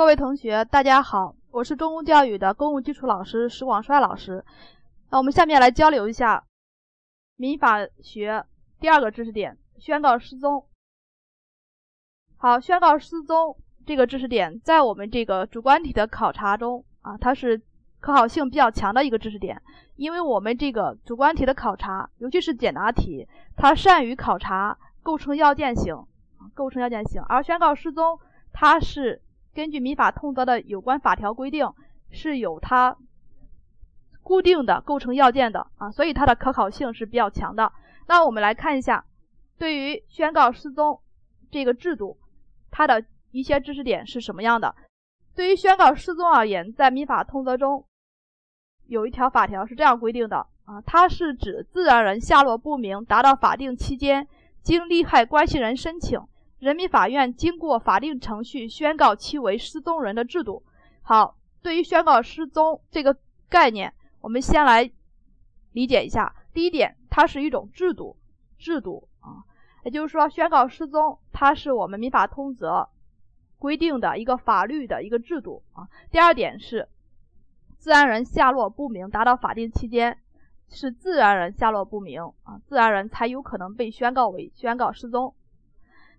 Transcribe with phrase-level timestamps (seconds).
[0.00, 4.42] 各位同学，大家好，我是中公教育的公共基础老师石广帅老师。
[5.10, 6.42] 那我们下面来交流一下
[7.36, 8.46] 民法学
[8.80, 10.64] 第二个知识点——宣告失踪。
[12.38, 17.60] 好，宣告失踪这个知识点在我们这个主观题的考察中啊，它是
[18.00, 19.60] 可考性比较强的一个知识点，
[19.96, 25.94] 因为我们这个主观题的考察，尤其是简答题，它善于考察构成要件性，
[26.54, 28.18] 构成要件性，而宣告失踪，
[28.50, 29.20] 它是。
[29.54, 31.66] 根据民法通则的有关法条规定，
[32.10, 32.96] 是有它
[34.22, 37.72] 固定的构成要件的啊，所以它的可考性是比较强的。
[38.06, 39.04] 那我们来看一下，
[39.58, 41.00] 对于宣告失踪
[41.50, 42.18] 这个制度，
[42.70, 44.74] 它的一些知识点是什么样的？
[45.34, 47.84] 对于宣告失踪而言，在民法通则中
[48.86, 54.28] 有一条法条是这样规定的啊，它是指自然人下落不明，达到法定期间，
[54.62, 56.20] 经利害关系人申请。
[56.60, 60.62] 人民法院经过法定程序宣告其为失踪人的制度。
[61.00, 63.16] 好，对于宣告失踪这个
[63.48, 64.90] 概念，我们先来
[65.72, 66.34] 理解一下。
[66.52, 68.14] 第一点，它是一种制度，
[68.58, 69.40] 制度啊，
[69.84, 72.86] 也就是说，宣告失踪，它是我们民法通则
[73.58, 75.88] 规定的一个法律的一个制度啊。
[76.10, 76.86] 第二点是，
[77.78, 80.18] 自然人下落不明，达到法定期间，
[80.68, 85.34] 是自然人下落不明啊，自然人才有可能被宣告为宣告失踪。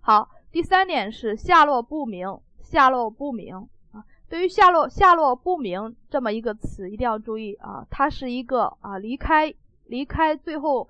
[0.04, 2.26] 好，第三点是下落不明，
[2.60, 3.54] 下落不明
[3.92, 4.02] 啊。
[4.28, 9.54] 对于下落下落不明这么一个词，一定要注意啊，它是一个啊离开
[9.86, 10.88] 离开最后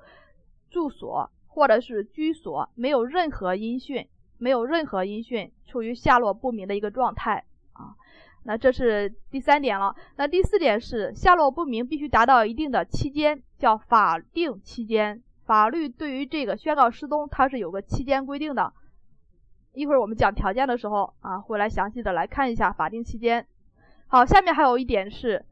[0.70, 7.92] 住所或者是居所没有任何音讯，没有任何音讯，处于下落不明的一个状态啊。
[8.44, 9.94] 那这是第三点了。
[10.16, 15.22] 那第四点是下落不明必须达到一定的期间，叫法定期间。
[15.44, 18.72] 法律对于这个宣告失踪，它是有个期间规定的。
[19.72, 23.46] 一会儿我们讲条件的时候啊，会来详细的来看一下法定期间。
[24.06, 25.44] 好，下面还有一点是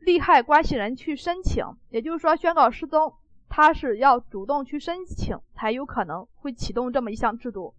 [0.00, 3.12] 利害关系人去申请，也就是说宣告失踪，
[3.50, 7.74] 他是要主动去申请才有可能会启动这么一项制度。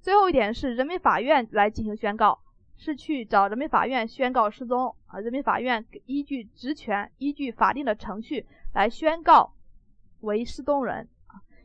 [0.00, 2.38] 最后一点是人民法院来进行宣告，
[2.78, 9.52] 是去找人民法院宣告失踪啊，人民法院依据职权，依据法定的程序来宣告
[10.20, 11.06] 为失踪人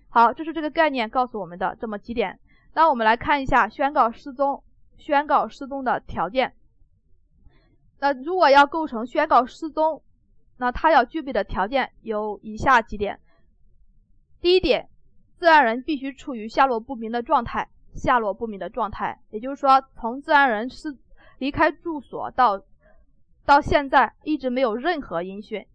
[0.10, 2.38] 好，这是这个概念告诉我们的这么几点。
[2.74, 4.64] 那我们来看一下宣告失踪，
[4.98, 6.54] 宣告失踪的条件。
[8.00, 10.02] 那如果要构成宣告失踪，
[10.58, 13.20] 那他要具备的条件有以下几点。
[14.40, 14.90] 第一点，
[15.38, 20.98] 自然人必须处于下落不明的状态，下落不明的状态，也就是说，从自然人失
[21.40, 22.62] 离开住所到
[23.46, 25.66] 到现在一直没有任何音讯，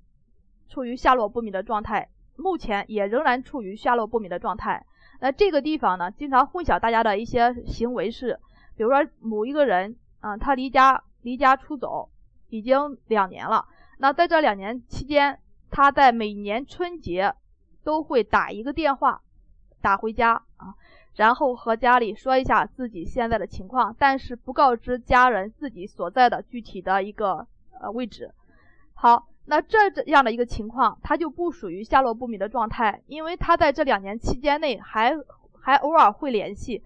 [0.68, 4.86] 处于下落不明的状态，目前也仍然处于下落不明的状态。
[5.24, 8.38] 那这个地方呢，经常混淆大家的一些行为是，
[8.76, 12.10] 比如说某一个人啊，他离家离家出走
[12.50, 15.40] 已经两年了，那在这两年期间，
[15.70, 17.34] 他在每年春节
[17.82, 19.22] 都会打一个电话
[19.80, 20.74] 打回家啊，
[21.14, 27.46] 然后和家里说一下自己现在的情况，但是不告知家人自己所在的具体的一个
[27.80, 28.34] 呃位置。
[28.92, 29.26] 好。
[29.46, 35.14] 那这这样的一个情况，他就不属于下落不明的状态，因为他在这两年期间内还
[35.60, 36.82] 还偶尔会联系，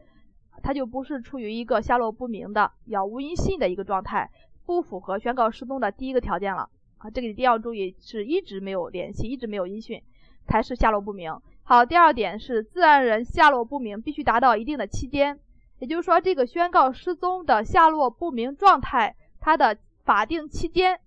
[0.62, 4.28] 他就不是处于一个下落不明的杳无音信的一个状态，
[4.66, 10.02] 不符合宣告失踪的第一个条件了啊，这个一定要注意，是一直没有联系，一直没有音讯，
[10.44, 11.32] 才是下落不明。
[11.62, 15.38] 好，第二点是自然人下落不明必须达到一定的期间，
[15.78, 20.98] 也就是说，这个宣告失踪的下落不明状态，它的法定期间。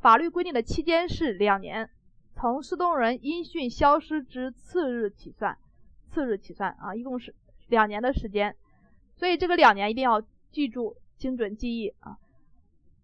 [0.00, 1.88] 法律规定的期间是两年，
[2.34, 5.56] 从失踪人音讯消失之次日起算，
[6.08, 7.34] 次日起算啊，一共是
[7.68, 8.56] 两年的时间，
[9.14, 12.16] 所以这个两年一定要记住，精准记忆啊。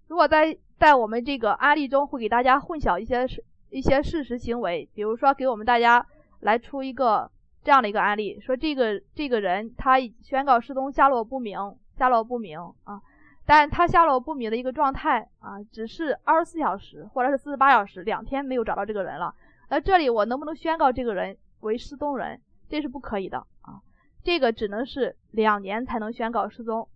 [0.09, 6.07] 如果在在我们这个案例中会给大家混淆一些事一些事实行为，比如说给我们大家
[6.41, 7.31] 来出一个
[7.63, 11.59] 这样的一个案例，说这个这个人他宣告失踪下落不明，
[11.99, 13.03] 下落不明啊。
[13.47, 19.33] 但他下落不明的一个状态啊，只是二十四小时或者是四十八小时，两天没有找到这个人了。
[19.71, 22.41] 那这里我能不能宣告这个人为失踪人？
[22.69, 23.81] 这是不可以的啊，
[24.25, 26.89] 这个只能是两年才能宣告失踪。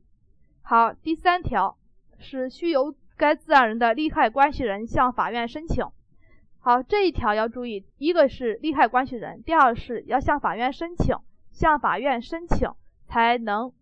[0.62, 1.76] 好，第三条
[2.18, 5.84] 是需由该自然人的利害关系人向法院申请。
[6.58, 11.16] 好，这一条要注意，一个是利害关系人，第二是要向法院申请，
[11.52, 12.68] 向法院申请
[13.06, 13.72] 才能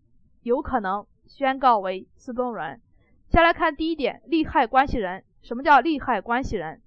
[0.43, 1.07] 有可能。
[1.29, 2.81] 宣告为失踪人。
[3.29, 5.23] 先来看第一点，利害关系人。
[5.43, 6.83] 什么叫利害关系人？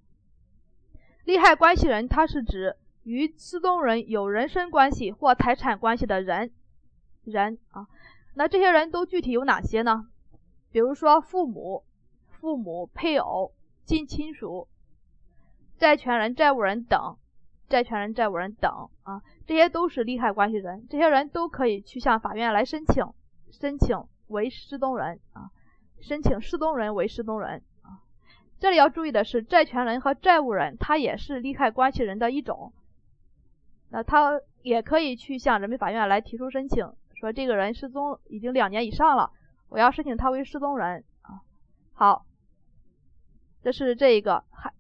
[1.24, 6.52] 利害关系人，他是指与失踪人有人身关系或财产关系的人。
[7.24, 7.88] 人啊，
[8.34, 10.08] 那这些人都具体有哪些呢？
[10.72, 11.84] 比如说父母、
[12.28, 13.54] 父母、配偶、
[13.86, 14.68] 近亲属、
[15.78, 17.18] 债权人、债务人等，
[17.70, 23.06] 债权人、债务人等啊，这些都是利害关系人，这些人都可以去向法院来申请，
[23.52, 23.96] 申请
[24.32, 25.52] 为失踪人啊，
[26.02, 28.02] 申请失踪人为失踪人啊。
[28.60, 32.74] 这里要注意的是，债权人和债务人他也是利害关系人的一种，
[33.90, 39.32] 那他也可以去向人民法院来提出申请，说这个人失踪已经两年以上了。
[39.70, 41.40] 我要申请他为失踪人啊，
[41.94, 42.26] 好，
[43.64, 44.74] 这是这一个还，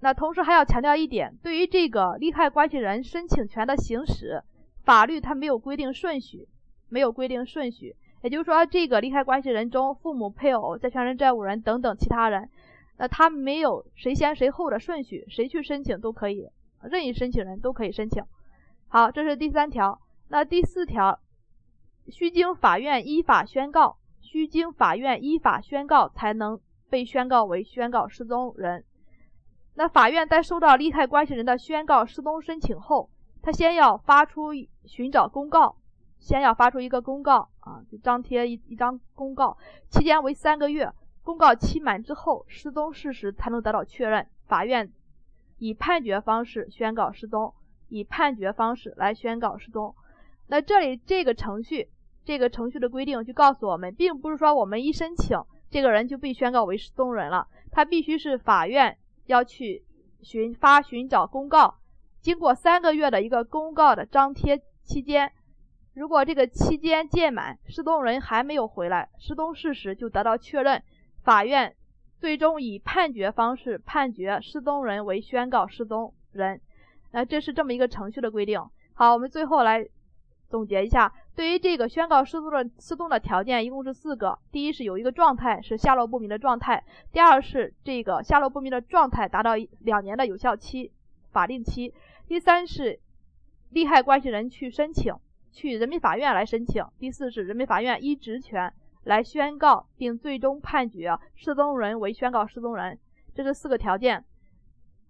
[0.00, 4.42] 那同时还要强调一点，对于这个利害关系人申请权的行使，
[4.84, 6.46] 法律它没有规定顺序，
[6.90, 12.48] 没有规定顺序，也就是说，这个利害关系人中，父母、配偶、债权人、债务人等等其他人，
[12.96, 16.48] 那他没有谁先谁后的顺序，谁去申请都可以，
[16.82, 18.22] 任意申请人都可以申请。
[18.88, 21.18] 好，这是第三条，那第四条，
[22.08, 23.96] 需经法院依法宣告。
[24.20, 26.58] 需经法院依法宣告，才能
[26.88, 28.82] 被宣告为宣告失踪人。
[29.74, 33.10] 那法院在收到利害关系人的宣告失踪申请后，
[33.42, 34.52] 他先要发出
[34.86, 35.76] 寻找公告，
[36.18, 39.56] 先要发出一个公告啊，就张贴一一张公告，
[39.88, 40.92] 期间为三个月。
[41.22, 44.92] 公告期满之后，失踪事实才能得到确认，法院
[45.58, 47.52] 以判决方式宣告失踪，
[47.88, 49.94] 以判决方式来宣告失踪。
[50.46, 51.88] 那这里这个程序。
[52.24, 55.36] 这个程序的规定就告诉我们，并不是说我们一申请，
[55.68, 57.48] 这个人就被宣告为失踪人了。
[57.72, 59.82] 他必须是法院要去
[60.20, 61.78] 寻发寻找公告，
[62.20, 65.32] 经过三个月的一个公告的张贴期间，
[65.94, 70.82] 如果这个期间届满，失踪人还没有回来，失踪事实就得到确认，
[71.22, 71.74] 法院
[72.18, 76.60] 最终以判决方式判决失踪人为宣告失踪人。
[77.10, 78.60] 那这是这么一个程序的规定。
[78.94, 79.86] 好，我们最后来。
[80.48, 90.92] 总结一下，对于这个宣告失踪的失踪的条件一共是四个：第一是有一个状态是下落不明的状态；第二是这个下落不明的状态达到两年的有效期
[91.30, 91.90] 法定期；
[92.28, 93.00] 第三是
[93.70, 95.14] 利害关系人去申请，
[95.52, 98.72] 去人民法院来申请；第四是人民法院依职权
[99.04, 102.98] 来宣告并最终判决失踪人为宣告失踪人。
[103.34, 104.24] 这是四个条件。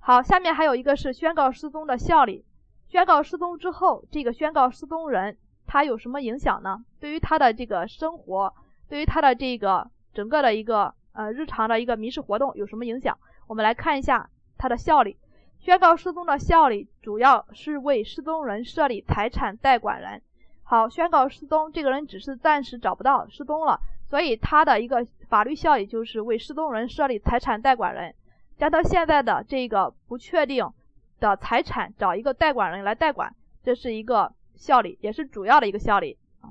[0.01, 2.45] 好，下面还有一个是宣告失踪的效力。
[2.89, 6.85] 宣告失踪之后，这个宣告失踪人他有什么影响呢？
[6.99, 8.53] 对于他的这个生活，
[8.89, 13.17] 对于他的这个整个的一个呃日常的一个民事活动有什么影响？
[13.47, 14.29] 我们来看一下
[14.59, 15.17] 它的效力。
[15.59, 20.21] 宣告失踪的效力主要是为失踪人设立财产代管人。
[20.63, 23.79] 好，宣告失踪，这个人只是暂时找不到，失踪了，
[24.09, 28.15] 所以他的一个法律效力就是为失踪人设立财产代管人，
[28.57, 30.73] 将他现在的这个不确定。
[31.21, 33.33] 的财产找一个代管人来代管，
[33.63, 36.51] 这是一个效力，也是主要的一个效力啊。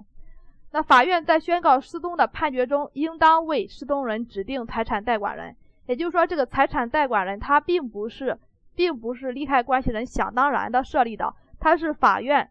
[0.71, 5.53] 那法院在宣告失踪的判决中，应当为失踪人指定财产代管人。
[5.87, 8.39] 也就是说，这个财产代管人他并不是，
[8.73, 12.49] 并不是利害关系人想当然的设立的，他是法院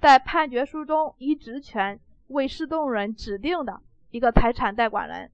[0.00, 3.80] 在判决书中依职权为失踪人指定的
[4.10, 5.30] 一个财产代管人。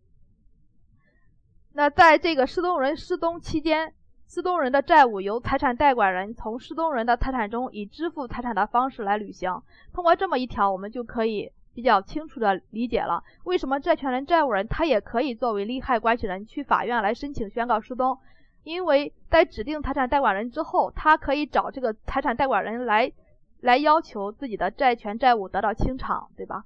[1.72, 3.94] 那在这个失踪人失踪期间。
[4.28, 9.62] 失踪人的债务由财产代管人从失踪人的财产中以支付财产的方式来履行。
[9.92, 18.18] 通过这么一条，我们就可以比较清楚的理解了为什么债权人、债务人他也可以作为利害关系人去法院来申请宣告失踪，
[18.64, 23.12] 因为在指定财产代管人之后，他可以找这个财产代管人来
[23.60, 26.64] 来要求自己的债权债务得到清偿，对吧？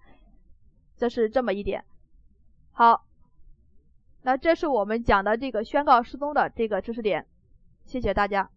[0.96, 1.84] 这是这么一点。
[2.72, 3.04] 好，
[4.22, 7.26] 那这是我们讲的这个宣告失踪的这个知识点。
[7.86, 8.50] 谢谢大家。